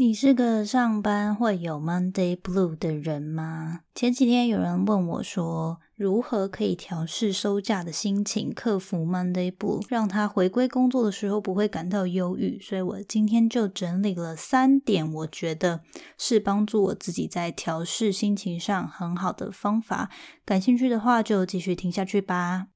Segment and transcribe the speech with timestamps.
[0.00, 3.80] 你是个上班会有 Monday Blue 的人吗？
[3.96, 12.60] 前几天有人问我说，如何可以调试收假的心情，克服 Monday Blue，让他回归工作的时候不会感到忧郁？
[12.60, 15.80] 所以我今天就整理了三点，我觉得
[16.16, 20.10] 是帮助我自己在调试心情上很好的方法。
[20.44, 22.68] 感兴趣的话，就继续听下去吧。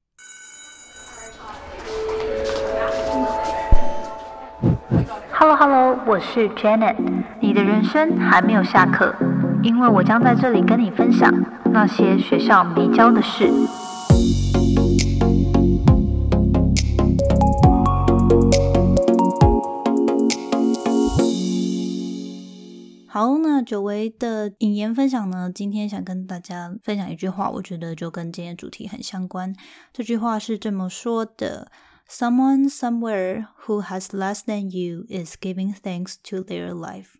[5.45, 6.95] Hello Hello，我是 Janet。
[7.41, 9.13] 你的人生还没有下课，
[9.61, 11.29] 因为我将在这里跟你分享
[11.65, 13.51] 那些学校没教的事。
[23.05, 25.51] 好，那久违的引言分享呢？
[25.53, 29.53] 今天想跟大家分享一句话，我觉得就跟今天主题很相关。
[29.91, 31.67] 这句话是这么说的。
[32.08, 37.16] Someone somewhere who has less than you is giving thanks to their life.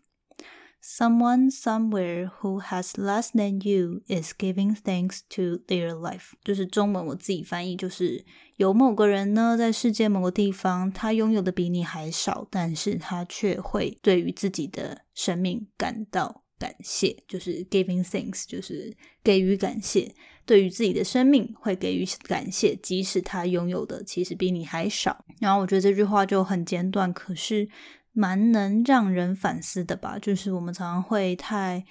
[0.81, 6.31] Someone somewhere who has less than you is giving thanks to their life。
[6.43, 20.15] 就是中文我自己翻译，就是有某个人呢，在世界某个地方，他拥有的比你还少，但是他却会对于自己的生命感到感谢，就是 giving thanks，就是给予感谢。
[20.46, 25.24] 对于自己的生命会给予感谢，即使他拥有的其实比你还少。
[25.40, 27.68] 然后我觉得这句话就很简短，可是
[28.12, 30.18] 蛮能让人反思的吧。
[30.18, 31.84] 就是我们常常会太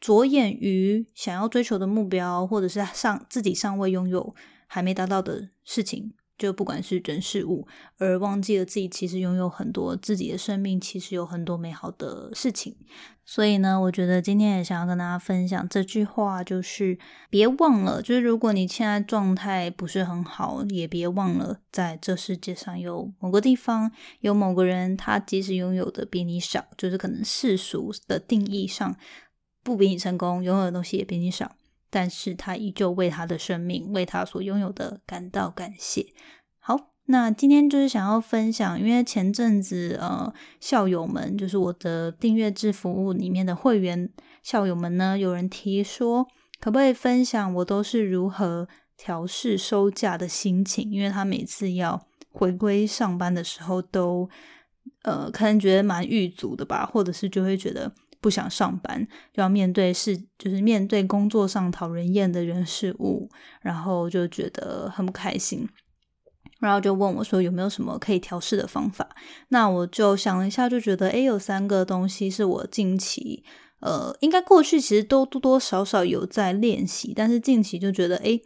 [0.00, 4.34] 着眼于想要追求的目标，或者是上自己尚未拥有、
[4.66, 6.12] 还没达到的事情。
[6.38, 7.66] 就不管是人事物，
[7.98, 12.76] 而忘记了自己其实拥有很多自己的生命，其实有很多美好的事情。
[13.24, 16.96] 所以呢，我觉得今天也想要跟大家分享这句话，就是
[17.28, 28.96] 别忘了，就是如果你现在状态不是很好，也别忘了，在这世界上有某个地方有某个人，他即使拥有的比你少，就是可能世俗的定义上
[29.64, 31.55] 不比你成功，拥有的东西也比你少。
[31.90, 36.06] 但是他依旧为他的生命，为他所拥有的感到感谢。
[36.58, 44.10] 好，那今天就是想要分享，因为前阵子呃，校友们就是我的订阅制服务里面的会员
[44.42, 46.26] 校友们呢，有人提说，
[46.60, 50.90] 可不可以分享我都是如何调试收假的心情？
[50.90, 54.28] 因为他每次要回归上班的时候，都
[55.02, 57.92] 呃，可能觉得蛮郁足的吧，或者是就会觉得。
[58.20, 63.28] 不想上班，就要面对是就是面对工作上讨人厌的人事物，
[63.60, 65.68] 然后就觉得很不开心，
[66.60, 69.08] 然后就问我说有没有什么可以调试的方法？
[69.48, 73.44] 那我就想了一下，就觉得诶，有三个东西是我近期
[73.80, 78.42] 呃，应该过去其实都多多少少有在练习，但是近期就觉得诶，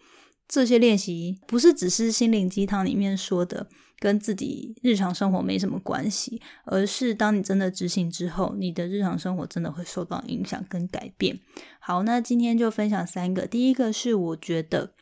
[0.48, 3.68] 这些练习不是只是心灵鸡汤里面说的。
[4.00, 11.38] 跟自己日常生活没什么关系，而是当你真的执行之后，你的日常生活真的会受到影响跟改变。
[11.78, 13.46] 好，那今天就分享三个。
[13.46, 14.94] 第一个是我觉得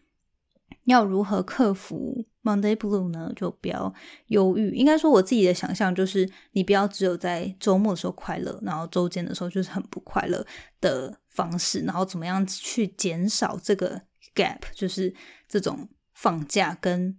[0.87, 3.33] 要如何克服 Monday Blue 呢？
[3.37, 3.95] 就不要
[4.27, 4.75] 忧郁。
[4.75, 10.45] 应该说我自己的想象就是，你不要只有在周末的时候快乐，然后周间的时候就是很不快乐
[10.81, 11.81] 的方式。
[11.83, 14.03] 然后怎么样去减少这个
[14.35, 15.15] gap，就是
[15.47, 17.17] 这种放假跟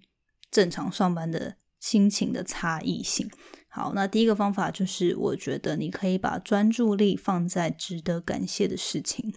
[0.52, 1.56] 正常上班的。
[1.80, 3.30] 心情的差异性。
[3.72, 9.32] 好，那第一个方法就是，我觉得你可以把专注力放在值得感谢的事情，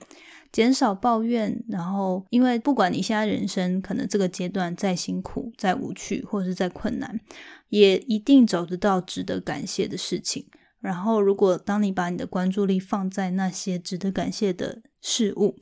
[0.51, 1.63] 减少抱怨。
[1.69, 7.21] 然后，因为不管你现在人生可能这个阶段再辛苦、再无趣，或者是再困难，
[7.69, 10.47] 也一定找得到值得感谢的事情。
[10.81, 15.59] 然后，如果当你把你的关注力放在那些值得感谢的事物，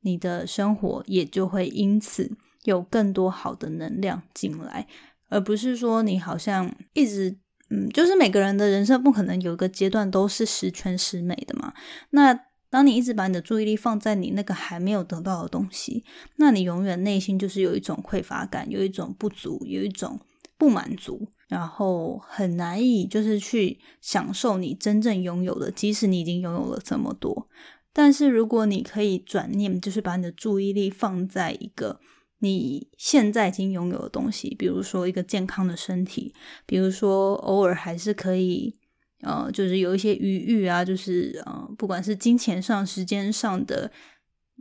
[0.00, 4.88] 你的生活也就会因此有更多好的能量进来。
[5.28, 7.36] 而不是说你好像一直，
[7.70, 11.72] 嗯，就是每个人的人生不可能有一个阶段都是十全十美的嘛。
[12.10, 12.38] 那
[12.70, 16.04] 当你一直把你的注意力放在你那个还没有得到的东西，
[16.36, 20.20] 那你永远内心就是有一种匮乏感，有一种不足，有一种
[20.58, 27.48] 不满足，然后很难以就是去享受你真正拥有的，即使你已经拥有了这么多。
[27.92, 32.00] 但是如果你可以转念，就是把你的注意力放在一个。
[32.40, 36.34] 你现在已经拥有的东西，比如说一个健康的身体，
[36.66, 38.74] 比如说偶尔还是可以，
[39.22, 43.90] 呃，就是有一些余裕啊，就是呃，不管是金钱上、时间上的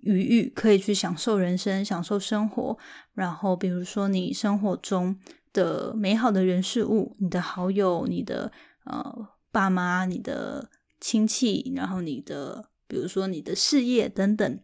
[0.03, 2.77] 余裕，可以去享受人生、享受生活。
[3.13, 5.19] 然后，比如说你生活中
[5.51, 8.51] 的美好的人事物，你的好友、你的
[8.85, 10.69] 呃爸妈、你的
[11.01, 14.59] 亲戚，然后你的，比如说你的事业等等。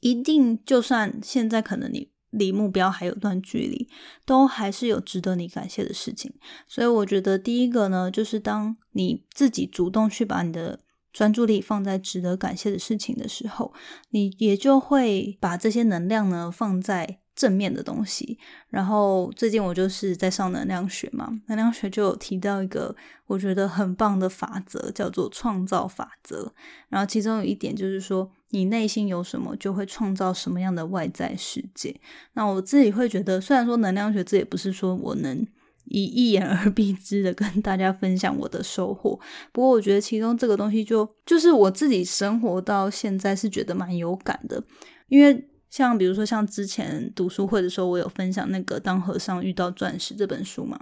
[0.00, 3.88] 一定，就算现在可能你离目标还有段距离，
[4.24, 6.32] 都还是有值得你感谢的事情。
[6.66, 10.80] 所以我觉得第一个呢，就是当你自己主动去把你的
[11.12, 13.72] 专注力放在值得感谢的事情的时候，
[14.10, 18.38] 你也就会把这些能量呢放在正面的东西。
[18.68, 22.94] 然后最近我就是在上能量学嘛，能量学就有提到一个
[23.26, 26.54] 我觉得很棒的法则，叫做创造法则。
[26.88, 31.98] 然后其中有一点就是说，你内心有什么，就会创造什么样的外在世界。
[32.34, 35.46] 那我自己会觉得，虽然说能量学这也不是说我能。
[35.86, 39.18] 以一言而蔽之的跟大家分享我的收获，
[39.50, 44.62] 不过我觉得其中这个东西就就是我自己生活到现在是觉得蛮有感的，
[45.08, 50.78] 因为像比如说像之前读书会的时候，我有分享那个《当和尚遇到钻石》这本书嘛，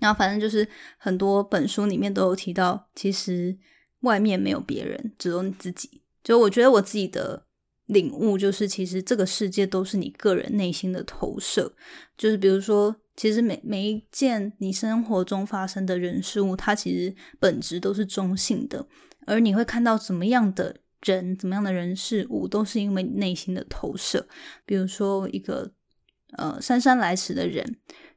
[0.00, 0.68] 然后反正就是
[0.98, 3.56] 很多本书里面都有提到，其实
[4.00, 5.99] 外面没有别人，只有你自己。
[6.22, 7.46] 就我觉得我自己的
[7.86, 11.74] 领悟就是，其实这个世界都是你个人内心的投射，
[12.16, 12.96] 就是比如说。
[13.16, 18.86] 其实每每一件你生活中发生的人事物，它其实本质都是中性的，
[19.26, 24.26] 而你会看到怎么样的人、怎么样的人事物，都是因为你内心的投射。
[24.64, 25.70] 比如说一个
[26.38, 27.76] 呃姗姗来迟的人，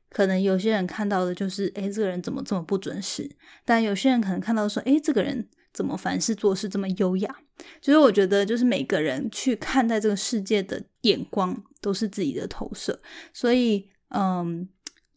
[0.09, 3.29] 可能有些人看到的就是，哎，这个人怎么这么不准时？
[3.65, 7.42] 但有些人可能看到说，哎，这个人怎么凡事做事这么优雅？
[7.81, 12.99] 所以我觉得，就是每个人去看待这个世界的眼光，都是自己的投射。
[13.33, 14.67] 所以，嗯。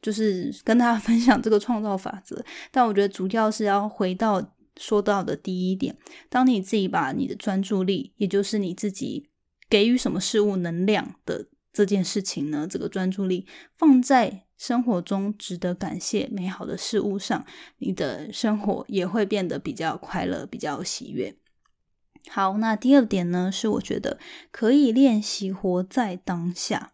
[0.03, 2.41] 就是跟大家分享这个创造法则，
[2.71, 5.97] 但我觉得主要是要回到说到的第一点：，
[6.29, 9.29] 当你自己把你的专注力，也就是你自己
[9.69, 17.45] 给予什么事物能量的这件事情呢，这个专注力放在生活中值得感谢、美好的事物上，
[17.79, 21.35] 你的生活也会变得比较快乐、比较喜悦。
[22.29, 24.19] 好，那第二点呢，是我觉得
[24.51, 26.93] 可以练习活在当下。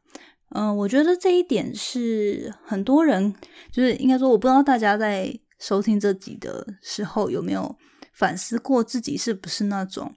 [0.50, 3.34] 嗯，我觉得这一点是很多人，
[3.70, 7.75] 就是应该说，我不知道大家在收听这集的时候有没有
[8.12, 10.14] 反思过自己是不是那种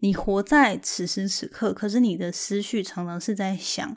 [0.00, 3.96] 你活在此时此刻，可是你的思绪常常是在想，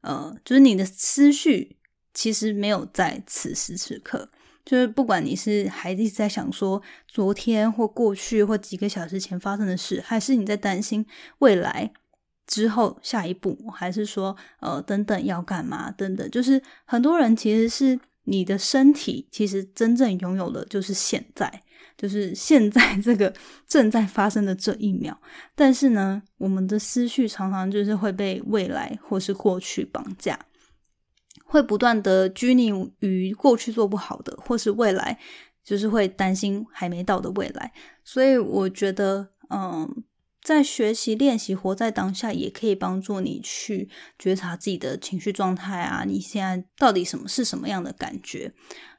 [0.00, 1.76] 呃，就是你的思绪
[2.14, 4.30] 其实没有在此时此刻，
[4.64, 11.04] 就是不管你是还一直在想说昨天或过去或几个小时前发生的事，还是你在担心
[11.38, 11.92] 未来。
[12.46, 15.88] 之后下一步还是说，呃，等等要干嘛？
[15.92, 21.62] 等等，就是很多人其实是你的身体，其实真正拥有的就是现在，
[21.96, 23.32] 就是现在 这个
[23.68, 25.16] 正在发生的这一秒。
[25.54, 30.36] 但是呢，我们的思绪常常就是会被未来或是过去绑架，
[31.50, 35.18] 会不断的拘泥于过去做不好的，或是未来
[35.64, 37.72] 就是会担心还没到的未来。
[38.04, 40.04] 所以我觉得，嗯。
[40.42, 46.02] 在学习练习活在当下，也可以帮助你去觉察自己的情绪状态啊！
[46.06, 48.50] 你现在到底什么是什么样的感觉？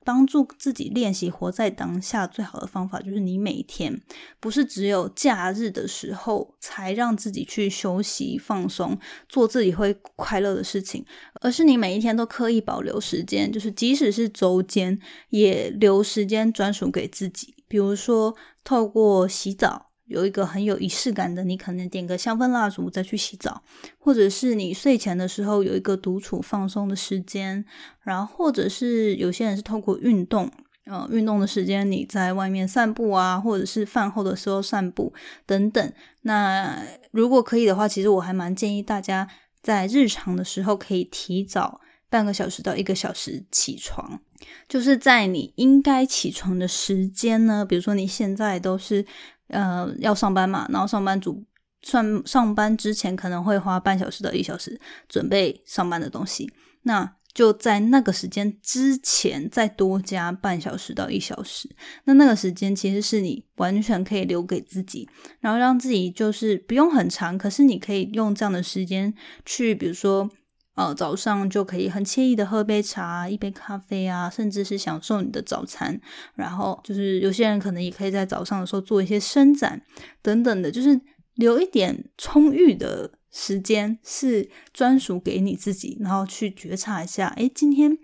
[0.03, 4.01] 帮助自己练习活在当下最好的方法，就是你每天
[4.39, 8.97] 不是只有假日的时候才让自己去休息放松，
[9.29, 11.05] 做自己会快乐的事情，
[11.41, 14.99] 而是你每一天都刻意保留时间，就是即使是周间
[15.29, 19.90] 也留时间专属给自己，比如说透过洗澡。
[20.11, 23.63] 有一个很有仪式感的，你可能点个香氛蜡烛再去洗澡，
[23.97, 27.63] 或者是你睡前的时候有一个独处放松的时间，
[28.03, 30.51] 然后或者是有些人是透过运动，
[30.85, 35.13] 呃，运动的时间你在外面散步啊，或者是饭后的时候散步
[35.45, 35.93] 等等。
[36.23, 39.27] 那如果可以的话，其实我还蛮建议大家
[39.63, 44.19] 在日常的时候可以提早半个小时到一个小时起床，
[44.67, 49.05] 就是在你应该起床的时间呢，比如说你现在都是。
[49.51, 51.43] 呃，要上班嘛，然后上班族
[51.81, 61.69] 算上班之前可能会花半小时到一小时准备上班的东西，那就在那个时间之前再多加半小时到一小时，
[62.03, 65.07] 那那个时间其实是你完全可以留给自己，
[65.39, 69.13] 然后让自己就是不用很长，可是你可以用这样的时间
[69.45, 70.29] 去，比如说。
[70.73, 75.99] 呃，早上就可以很惬意的喝杯茶、一杯咖啡啊，甚至是享受你的早餐。
[76.33, 79.81] 然后就是有些人可能也可以在早上的时候做一些伸展
[80.21, 80.99] 等等的，就是
[81.35, 87.97] 留一点充裕的时间是专属给你自己，然后去觉察一下，哎，今天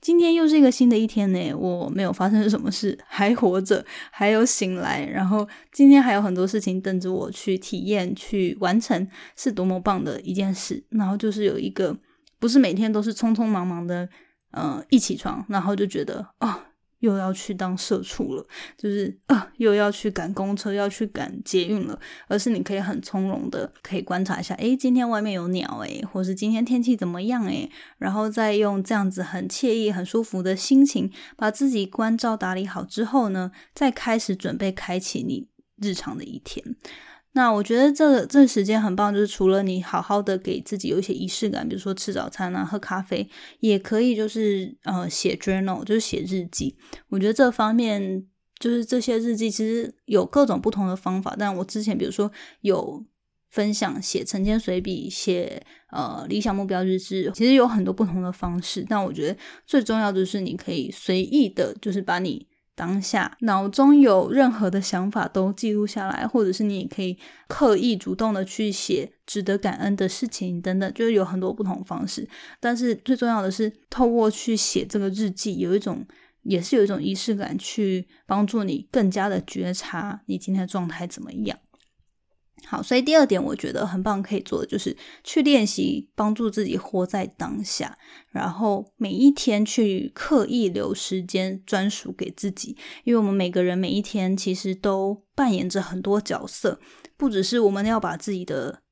[0.00, 10.84] 今天又是一个新的一天呢，我没有发生什么事，还活着，还有醒来，然后今天还有很多事情等着我去体验、去完成，是多么棒的一件事。
[10.90, 11.98] 然后就是有一个。
[12.42, 14.08] 不是每天都是匆匆忙忙的，
[14.50, 16.66] 呃，一起床然后就觉得啊，
[16.98, 18.44] 又要去当社畜了，
[18.76, 21.96] 就是啊，又要去赶公车，要去赶捷运了，
[22.26, 35.46] 而是你可以很从容的，可以观察一下，诶，今天外面有鸟，诶，或是今天天气怎么样，诶，然后再用这样子很惬意、很舒服的心情，把自己关照打理好之后呢，再开始准备开启你
[35.80, 36.74] 日常的一天。
[37.34, 43.26] 那我觉得这个这个时间很棒，就是除了你好好的给自己有一些仪式感，比如说吃早餐啊、喝咖啡，
[43.60, 46.76] 也可以就是呃写 journal，就是写日记。
[47.08, 48.26] 我觉得这方面
[48.58, 53.02] 就是这些日记其实有各种不同的方法，但我之前比如说有
[53.50, 58.84] 分享写晨间随笔、写呃理想目标日志，其实有很多不同的方式。
[58.86, 59.36] 但我觉得
[59.66, 62.46] 最重要的是你可以随意的，就是把你。
[62.74, 72.26] 当下脑中有任何的想法都记录下来，或者是你也可以刻意主动的去写值得感恩的事情等等，就是有很多不同方式。
[72.58, 76.04] 但是最重要的是，透过去写这个日记，有一种
[76.42, 81.58] 也是有一种仪式感，去帮助你更加的觉察你今天的状态怎么样。
[82.66, 87.98] 好，所以第二点我觉得很棒，可以做的就是去练习帮助自己活在当下，
[88.30, 96.80] 然后每一天去刻意留时间专属给自己，因为我们每个人每一天其实都扮演着很多角色，
[97.16, 98.82] 不只是我们要把自己的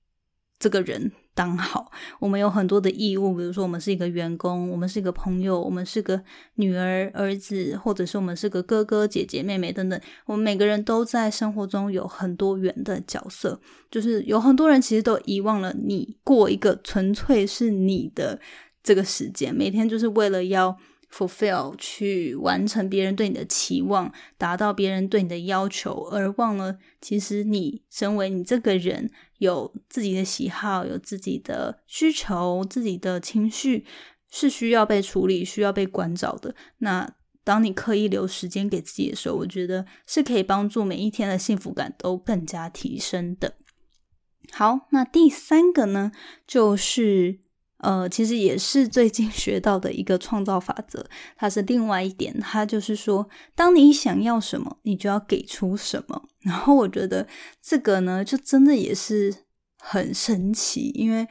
[0.58, 1.12] 这个人。
[1.40, 6.22] 当好，我们有很多的义务，比如说我们是一个员工，我们是一个朋友，我们是个
[6.56, 9.98] 女儿、儿子，或者是我们是个哥哥、姐姐、妹妹等等。
[10.26, 13.58] 我们每个人都在生活中有很多元的角色，
[13.90, 18.38] 就是有很多人其实都遗忘了你过一个纯粹是你的
[18.82, 20.76] 这个时间，每天就是为了要。
[21.12, 33.84] fulfill 去完成别人对你的期望，达到别人对你的要求，而忘了其实你身为你这个人有自己的喜好，有自己的需求，自己的情绪
[34.30, 36.54] 是需要被处理、需要被关照的。
[36.78, 37.10] 那
[37.42, 43.54] 当你刻意留时间给自己的时候，我觉得是可以帮助每一天的幸福感都更加提升的。
[44.52, 46.12] 好，那第三个呢，
[46.46, 47.40] 就是。
[47.80, 51.04] 呃，其实也是最近 学到的一个创造法则，
[51.36, 56.22] 它是另外一点，它就是说，当你想要什么，你就要给出什么。
[56.40, 57.26] 然后我觉得
[57.60, 59.34] 这个呢，就真的也是
[59.78, 61.26] 很神奇，因为。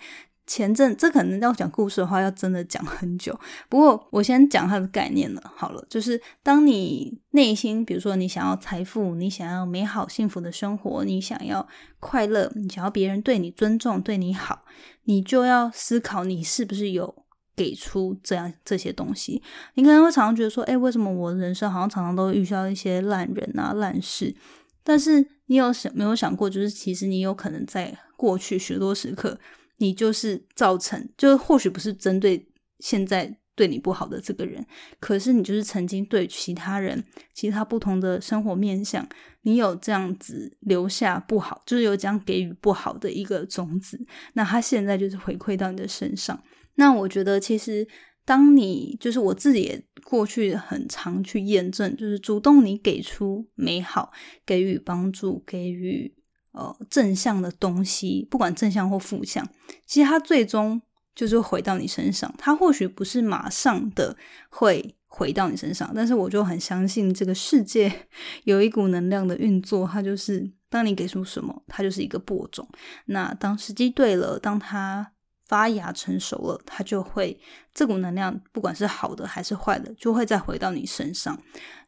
[0.52, 3.40] 前阵这可能要讲故事的话，要真的讲很久。
[3.70, 5.54] 不过我先讲它的概念了。
[5.56, 11.68] 好了，就是当你内心，比如说你想要财富，你想要美好幸福的生活，你想要
[12.00, 14.64] 快乐，你想要别人对你尊重、对你好，
[15.10, 17.26] 你就要思考你是不是有
[17.56, 19.42] 给出这样这些东西。
[19.74, 24.36] 你可能会常常觉得说，哎，为什么我的人生好像常常都遇到一些烂人啊、烂事？
[24.84, 29.40] 但是你有想没有想过，就是其实你有可能在过去许多时刻。
[29.78, 32.48] 你就是造成，就或许不是针对
[32.80, 34.66] 现在对你不好的这个人，
[35.02, 39.06] 可是你就是曾经对其他人、其他不同的生活面相，
[39.42, 44.00] 你有这样子留下不好，就是有这样给予不好的一个种子，
[44.32, 46.42] 那他现在就是回馈到你的身上。
[46.76, 47.86] 那我觉得，其实
[48.24, 54.14] 当你就是我自己也过去很常去验证，就是主动你给出美好，
[54.46, 56.16] 给予帮助，给予。
[56.52, 59.48] 呃，正向的东西，不管正向或负向，
[59.86, 60.82] 其实它最终
[61.16, 62.34] 就是回到你身上。
[62.38, 64.16] 它或许不是马上的
[64.50, 68.08] 会回到你身上，但是我就很相信这个世界
[68.46, 72.68] 有一股能量的运作，它就是当你给出什么，它就是一个播种。
[73.06, 75.12] 那当时机对了，当它
[75.48, 77.40] 发芽成熟了，它就会
[77.74, 81.40] 这股能量，不管是好的还是坏的，就会再回到你身上。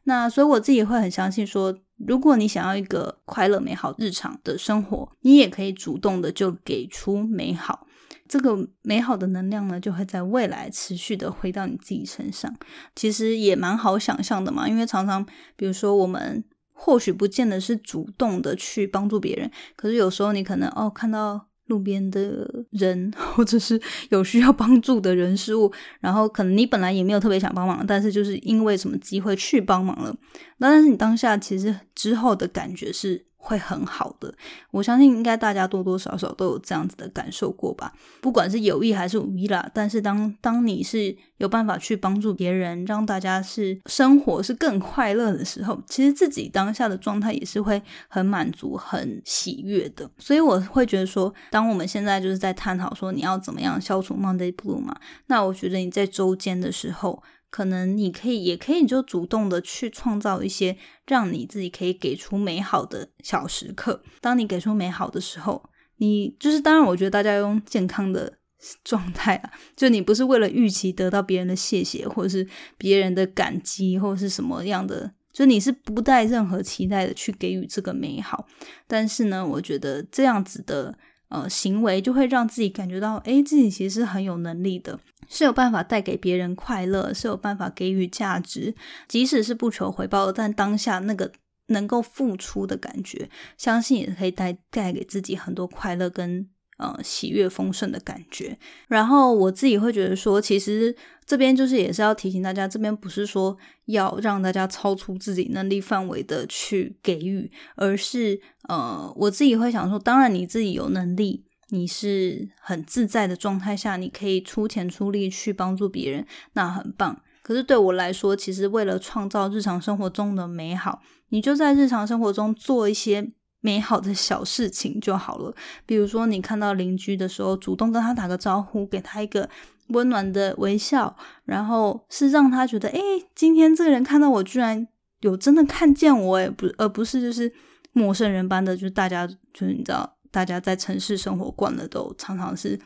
[0.04, 1.78] 那所以我自己会很相信说。
[2.04, 7.86] 如果你想要一个快乐美好日常的生活，你也可以主动的就给出美好，
[8.32, 12.50] 这个美好的能量呢，就会在未来持续的回到你自己身上。
[12.96, 15.22] 其实也蛮好想象的嘛，因为常常
[15.54, 21.48] 比如说我们或许不见得是主动的去帮助别人，可是有时候你可能哦看到。
[21.66, 30.14] 路边的人， 或者是有需要帮助的人事物，然后可能你本来也没有特别想帮忙，但是就是因为什么机会去帮忙了，
[30.58, 33.24] 那但是你当下其实之后的感觉是。
[33.44, 34.32] 会很好的，
[34.70, 39.68] 我相信应该大家多多少少都有这样子的感受过吧，不管是有意还是无意啦。
[39.74, 50.08] 但是当当你是有办法去帮助别人，让大家是生活是更快乐的时候，其实自己当下的状态也是会很满足、很喜悦的。
[50.18, 54.96] 所以我会觉得说，当我们现在就是在探讨说你要怎么样消除 Monday Blue 嘛，
[55.26, 57.20] 那我觉得你在周间的时候。
[57.52, 60.74] 可能你可以，也可以，就主动的去创造一些
[61.06, 64.02] 让你自己可以给出美好的小时刻。
[64.22, 65.62] 当你给出美好的时候，
[65.98, 68.38] 你就是当然，我觉得大家用健康的
[68.82, 78.46] 状态啊，就你不是为了预期得到别人的谢谢，或者是别人的感激，或者是什么样的，就你是不带任何期待的去给予这个美好。
[78.88, 80.96] 但是呢，我觉得这样子的。
[81.32, 88.74] 呃，行为就会让自己感觉到，哎，自己其实是很有能力的，是有办法带给别人快乐，是有办法给予价值，
[89.08, 91.32] 即使是不求回报，但当下那个
[91.68, 96.46] 能够付出的感觉，相信也可以带带给自己很多快乐跟
[96.82, 98.58] 呃喜悦丰盛的感觉。
[98.88, 117.22] 然后我自己会觉得说，其实这边就是也是要提醒大家，这边不是说要让大家超出自己能力范围的去给予，而是呃我自己会想说，当然你自己有能力，你是很自在的状态下，你可以出钱出力去帮助别人，那很棒。
[117.42, 123.32] 可是对我来说，其实为了创造日常生活中的美好，你就在日常生活中做一些
[123.62, 125.54] 美好的小事情就好了。
[125.86, 129.48] 比如说，你看到邻居的时候，主动跟他打个招呼，给他一个
[129.88, 131.16] 温暖的微笑，
[131.46, 133.00] 然后是让他觉得，哎，
[133.34, 134.86] 今天这个人看到我，居然
[135.20, 137.50] 有真的看见我，哎，不，而不是就是
[137.92, 142.78] 陌生人般的，就是大家就是你知道，大家在城市生活惯了，都常常是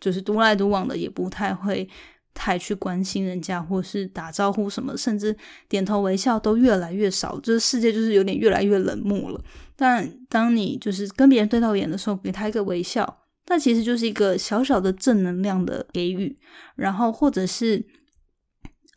[0.00, 1.88] 就是独来独往的，也不太会。
[2.34, 5.36] 太去关心人家，或是打招呼什么，甚至
[5.68, 9.40] 点头微笑都越来越少，这世界就是有点越来越冷漠了。
[9.76, 16.36] 但当你就是跟别人对到眼的时候，给他一个微笑，那其实就是一个小小的正能量的给予，
[16.76, 17.84] 然后或者是。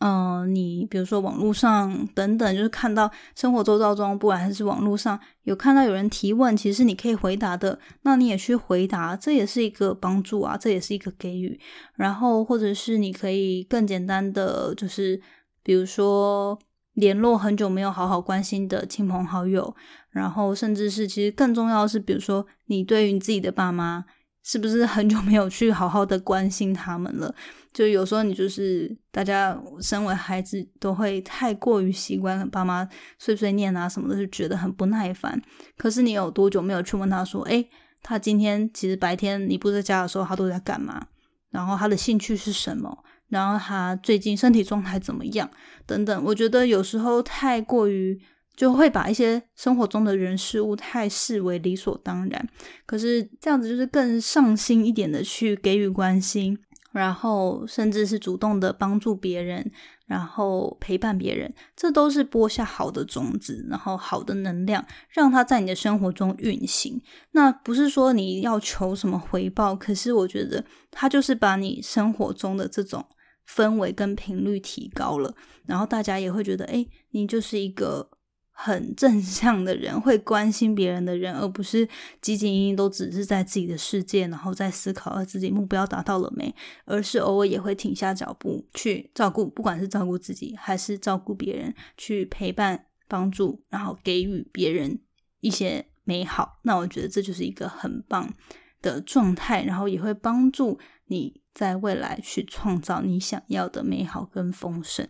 [0.02, 11.58] 嗯，你比如说网络上等等，就是看到生活周遭中，不管是网络上有看到有人提问，其实你可以回答的，那你也去回答，这也是一个帮助啊，这也是一个给予。
[11.96, 15.22] 然后或者是你可以更简单的，就是
[15.64, 16.60] 比如说
[16.96, 19.74] 联络很久没有好好关心的亲朋好友，
[20.12, 24.04] 然后甚至是其实更重要是，比如说你对于你自己的爸妈。
[24.46, 27.34] 是不是很久没有去好好的关心他们了？
[27.74, 32.88] 就有时候你就是大家身为孩子都会太过于习惯爸妈
[33.18, 35.42] 碎碎念啊什么的，就觉得很不耐烦。
[35.76, 37.68] 可是你有多久没有去问他说：“诶，
[38.04, 41.08] 他今天其实白天你不在家的时候，他都在干嘛？
[41.50, 43.04] 然后他的兴趣是什么？
[43.30, 45.50] 然后他最近身体状态怎么样？
[45.88, 48.22] 等等。”我觉得有时候太过于。
[48.56, 52.50] 就会把一些生活中的人事物太视为理所当然，
[52.86, 56.58] 可是这样子就是更上心一点的去给予关心，
[56.94, 59.70] 然后甚至是主动的帮助别人，
[60.06, 67.02] 然后陪伴别人，这都是播下好的种子，然后好的能量，让它在你的生活中运行。
[67.32, 73.06] 那不是说你要求什么回报，可是我觉得它就是把你生活中的这种
[73.50, 78.10] 氛围跟频率提高了，然后大家也会觉得，哎，你就是一个。
[78.58, 81.86] 很正向的人，会关心别人的人，而不是
[82.22, 95.02] 汲汲营营都只是在自己的世界，然后在思考自己目标达到了没，而是偶尔也会停下脚步去照顾，不管是照顾自己还是照顾别人，去陪伴、帮助，然后给予别人
[95.42, 96.60] 一些美好。
[96.64, 98.34] 那我觉得这就是一个很棒
[98.82, 105.06] 的状态，然后也会帮助你在未来去创造你想要的美好跟丰盛。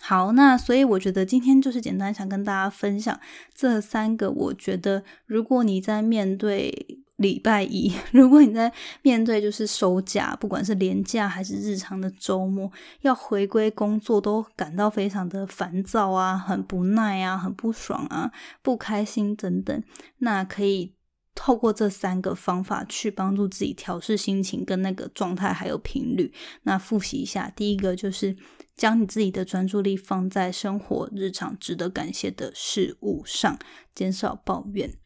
[0.00, 3.18] 好，那所以我觉得今天就是简单想跟大家分享
[3.54, 4.30] 这三个。
[4.30, 8.70] 我觉得如果你在面对礼拜一， 如果你在
[9.02, 18.30] 面对就是收假，不管是年假还是日常的周末，要回归工作都感到非常的烦躁啊，很不耐啊，很不爽啊，
[18.62, 19.82] 不开心等等，
[20.18, 20.92] 那可以
[21.34, 26.32] 透过这三个方法去帮助自己调试心情跟那个状态还有频率。
[26.62, 28.36] 那复习一下，第一个就是。
[28.76, 33.56] 将你自己的专注力放在生活日常值得感谢的事物上，
[33.94, 34.98] 减少抱怨。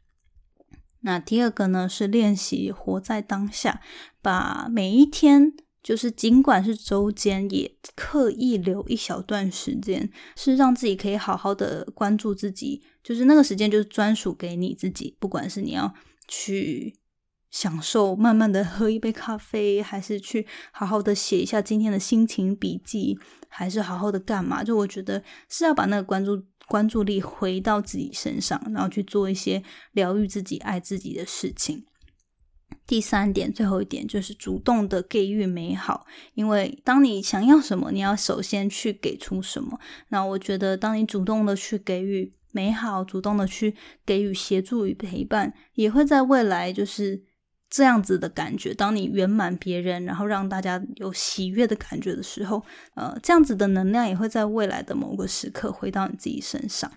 [1.00, 3.82] 那第二个呢，是练习活在当下，
[4.22, 15.94] 把每一天，就是尽管是周间，也刻意留一小段时间，是让自己可以好好的关注自己，就是那个时间就是专属给你自己，不管是你要
[16.28, 17.00] 去。
[17.50, 24.62] 享受慢慢的喝一杯咖啡，还是去好好的写一下今天的心情笔记，还是好好的干嘛？
[24.62, 29.62] 就我觉得是要把那个关注关注力回到自己身上，然后去做一些
[29.92, 31.86] 疗愈自己、爱自己的事情。
[32.86, 39.80] 第三点，最后一点就是主动的给予美好，因为当你想要什么，你要首先去给出什么。
[40.08, 47.22] 那我觉得，当你主动的去给予美好，主动的去给予协助与陪伴，也会在未来就是。
[47.70, 56.90] 这样子的感觉，当你圆满别人，然后让大家有喜悦的感觉的时候，呃，这样子的能量也会在未来的某个时刻回到你自己身上。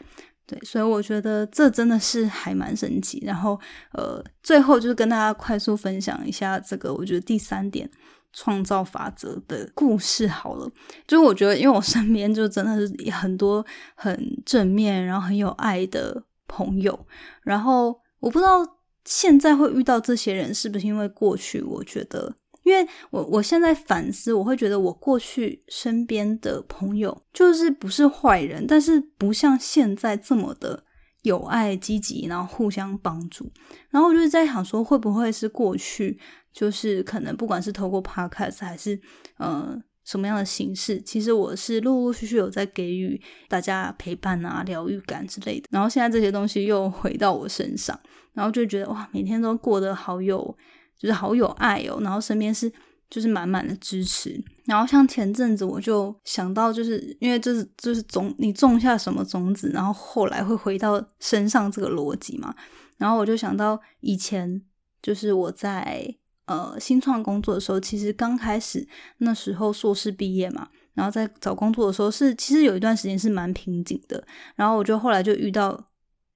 [0.48, 3.22] 对，所以我觉得这真的是还蛮神奇。
[3.26, 3.60] 然后，
[3.92, 7.92] 呃，最后就是跟大家快速分享一下这个，我觉得第三点
[8.34, 10.70] 创造法则的故事好了。
[11.08, 13.66] 就我觉得，因为我身边就真的是很多
[13.96, 17.08] 很正面，然后很有爱的朋友，
[17.44, 18.78] 然后我不知道。
[19.04, 21.60] 现在会遇到这些人，是不是因为过去？
[21.64, 30.84] 我觉得，因为我我现在反思，我会觉得我过去身边的朋友就是不是坏人，但是不像现在这么的
[31.22, 33.52] 友爱、积极，然后互相帮助。
[33.90, 36.20] 然后我就在想说，会不会是过去
[36.52, 39.00] 就是可能不管是透过 podcast 还是
[39.38, 45.68] 呃什么样的形式，其实我是陆陆续续有在给予大家陪伴啊、疗愈感之类的。
[45.72, 48.00] 然后现在这些东西又回到我身上，
[48.34, 50.58] 然后就觉得哇，每天都过得好有，
[50.98, 52.00] 就是好有爱哦。
[52.02, 52.72] 然后身边是。
[53.12, 62.56] 就是满满的支持，然后像前阵子我就想到，就是因为就是就是种你种下什么种子，然后后来会回到身上这个逻辑嘛，
[62.98, 64.62] 然后我就想到以前
[65.02, 75.88] 就是我在呃新创工作的时候，其实刚开始那时候硕士毕业嘛，然后在找工作的时候是其实有一段时间是蛮瓶颈的，然后我就后来就遇到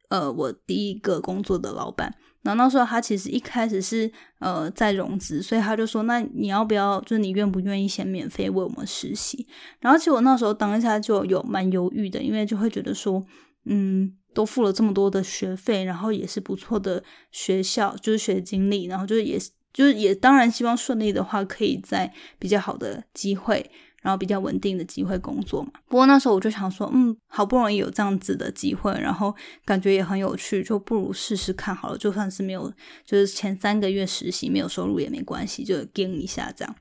[0.10, 2.14] 呃我第一个工作的老板。
[2.46, 7.02] 然后那时候他其实一开始是呃在融资，所以他就说：“那你要不要？
[7.02, 9.48] 就是你愿不愿意先免费为我们实习？”
[9.82, 13.26] 然后其实我那时候当下就有蛮犹豫的，因为就会觉得说
[13.66, 23.70] ：“嗯，都付了这么多的学费，然后也是不错的学校，就是学经历，然后就是也是就是也当然希望顺利的话，可以在比较好的机会。”
[24.06, 29.34] 然后比较稳定的机会工作嘛，不过那时候我就想说，嗯，好不容易有这样子的机会，然后
[29.66, 31.98] 感觉也很有趣，就不如试试看好了。
[31.98, 32.72] 就算是没有，
[33.04, 36.76] 就是前三个月实习没有收入也没关系，就跟一下这样。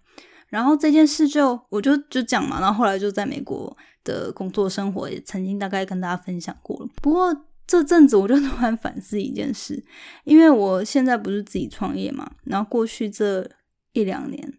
[0.51, 6.87] 然后这件事就我就就讲嘛，然后后来就在美国的工作生活也曾经大概跟大家分享过了。
[7.01, 7.35] 不过
[7.67, 9.83] 这阵子我就 突然反思一件事，
[10.25, 13.49] 因为我现在不是自己创业嘛，然后过去这
[13.95, 14.53] 一两年。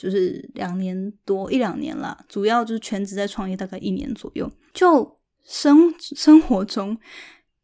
[0.00, 4.50] 就是两年多一两年啦，主要就是全职在创业，大概一年左右。
[4.72, 6.96] 就生 生活中，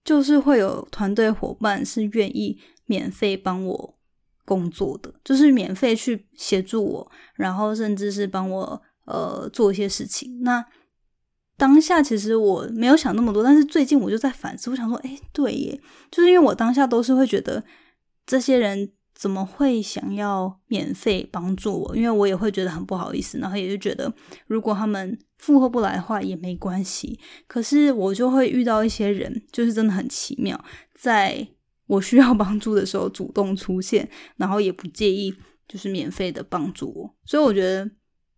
[0.05, 3.94] 就是会有团队伙伴是愿意免费帮我
[4.44, 10.42] 工作的，就是免费去协助我，然后甚至是帮我呃做一些事情。
[10.42, 10.62] 那
[11.57, 17.64] 当下其实我没有想那么多，但是最近我就在反思，我想说，哎，对耶，就是因为我当下都是会觉得
[18.27, 18.92] 这些人。
[19.16, 21.96] 怎么会想要免费帮助我？
[21.96, 24.12] 因为我也会觉得很不好意思，然后也就觉得
[24.46, 27.18] 如果他们负荷不来的话也没关系。
[27.46, 30.62] 可是我就会遇到一些人，就是真的很奇妙，
[30.94, 31.48] 在
[31.87, 35.35] 我需要帮助的时候主动出现，然后也不介意
[35.66, 37.14] 就是免费的帮助我。
[37.24, 37.90] 所以我觉得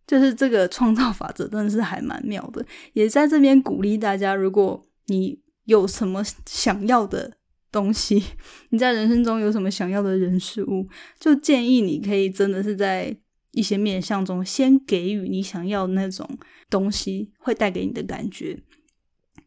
[0.07, 7.38] 就是这个创造法则真的是还蛮妙的，也在这边鼓励大家，如果你有什么想要的。
[7.71, 8.23] 东西，
[8.69, 10.87] 你在人生中有什么想要的人事物，
[11.19, 13.15] 就建议你可以真的是在
[13.51, 16.27] 一些面相中先给予你想要那种
[16.69, 18.57] 东西会带给你的感觉。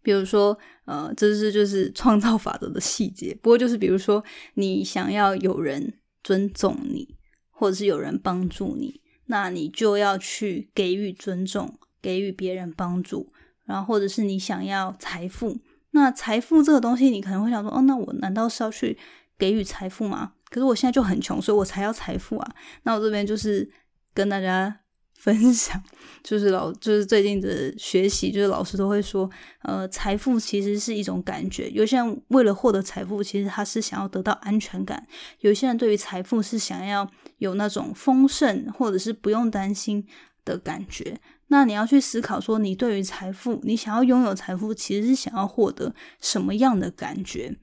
[0.02, 3.32] 比如说，呃，这是就是创造法则的细节。
[3.40, 7.16] 不过就是比如说，你想要有人尊重你，
[7.50, 13.32] 或者是有人帮助你，那你就要去给予尊重，给予别人帮助。
[13.64, 15.56] 然后或者是你想要财富。
[15.92, 18.98] 那财富这个东西，你可能会想说，哦，那我难道是要去
[19.38, 20.32] 给予财富吗？
[20.50, 22.54] 可是我现在就很穷，所以我才要财富啊。
[22.82, 23.70] 那我这边就是
[24.12, 24.80] 跟大家
[25.22, 25.80] 分享，
[26.24, 29.30] 就是老就是最近的学习，就是老师都会说，
[29.62, 31.70] 呃，财富其实是一种感觉。
[31.70, 34.98] 有些人为了获得财富，其实他是想要得到安全感；
[35.38, 40.04] 有些人对于财富是想要有那种丰盛，或者是不用担心
[40.44, 41.20] 的感觉。
[41.48, 47.56] 那你要去思考说，你对于财富，你想要拥有财富，其实是想要获得什么样的感觉？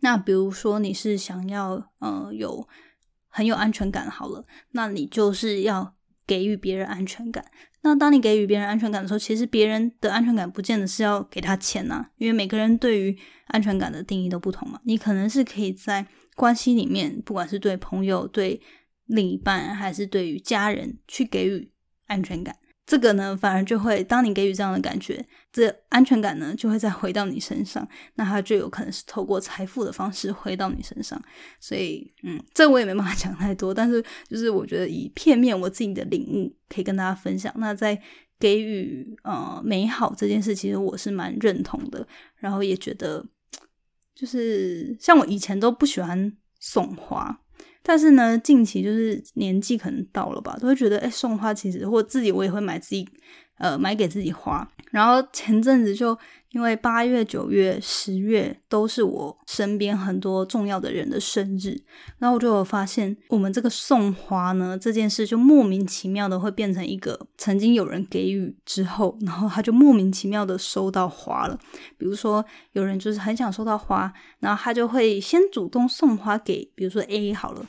[0.00, 2.66] 那比如说你是想要呃有
[3.28, 5.94] 很有安全感，好了，那你就是要
[6.26, 7.44] 给予别人安全感。
[7.82, 14.78] 那当你给予别人安全感的时候，其实别人的安全感不见得是要给他钱呐，因为每个人对于安全感的定义都不同嘛。
[14.84, 18.60] 你可能是可以在关系里面，不管是对朋友、对
[19.06, 21.69] 另一半，还是对于家人，去给予
[22.10, 22.54] 安全感。
[22.86, 31.22] 这个呢，反而就会，当你给予这样的感觉，这安全感呢，就会再回到你身上，那它就有可能是透过财富的方式回到你身上。
[31.60, 37.54] 所以，嗯，这我也没办法讲太多，但是就是我觉得以片面我自己的领悟可以跟大家分享。
[37.58, 37.96] 那在
[38.40, 42.04] 给予呃美好这件事，其实我是蛮认同的，
[42.38, 43.24] 然后也觉得，
[44.16, 47.40] 就是像我以前都不喜欢送花。
[47.82, 53.08] 但是呢，近期就是年纪可能到了吧，都会觉得，哎，送花其实或自己我也会买自己，
[53.60, 54.68] 呃，买给自己花。
[54.90, 56.18] 然后前阵子就
[56.50, 61.80] 因为八月、九月、十月都是我身边很多重要的人的生日，
[62.18, 71.56] 然后我就有发现，我们这个送花呢这件事就莫名其妙的会变成一个曾经有人给予之后，然后他就莫名其妙的收到花了。
[71.96, 77.64] 比如说有人就是很想收到花，然后他就会先主动送花给，比如说 A 好了。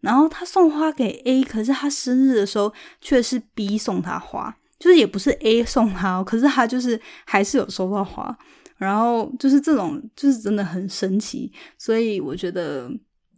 [0.00, 8.38] 然后他送花给 A，可是他生日的时候却是 B 送他花，就是也不是 A 送他，可是他就是还是有收到花。
[8.76, 11.50] 然后就是这种，就是真的很神奇。
[11.78, 12.90] 所以我觉得，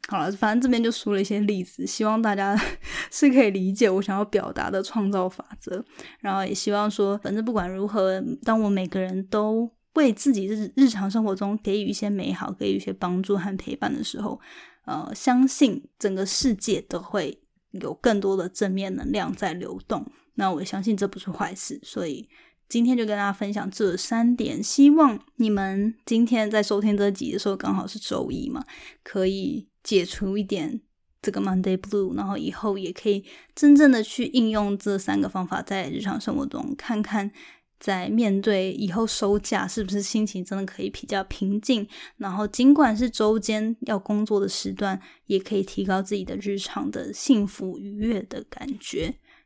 [0.09, 2.61] 好了，反正这边就说了一些例子，希望大家
[3.13, 5.85] 是可以理解我想要表达的创造法则。
[6.19, 14.41] 然后也希望说，反正不管如何，当我每个人都为自己日日常生活中给予一些美好，给予一些帮助和陪伴的时候，
[14.85, 20.05] 呃，相信整个世界都会有更多的正面能量在流动。
[20.37, 22.29] 那我相信这不是坏事，所以
[22.69, 24.63] 今天就跟大家分享这三点。
[24.63, 28.65] 希望你们今天在收听这集的时候，刚好是周一嘛，
[29.03, 30.81] 可以解除一点
[31.23, 37.31] 这个 Monday Blue，然后以后也可以真正的去应用这三个方法，在日常生活中看看，
[37.79, 41.87] 在面对以后收假是不是心情真的可以比较平静。
[42.17, 49.15] 然后尽管是周间要工作的时段，也可以提高自己的日常的幸福愉悦的感觉。